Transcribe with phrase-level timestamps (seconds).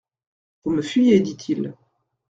[0.63, 1.75] Vous me fuyez, dit-il.